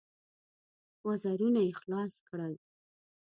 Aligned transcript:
وزرونه 1.07 1.59
يې 1.67 1.71
خلاص 1.79 2.13
کړل. 2.27 2.53